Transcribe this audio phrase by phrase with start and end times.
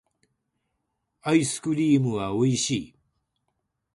[1.21, 2.95] アイスクリームはおいしい